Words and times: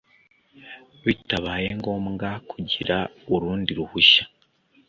bitabaye 1.05 1.67
ngombwa 1.79 2.29
kugira 2.51 2.97
urundi 3.33 3.71
ruhushya 3.79 4.23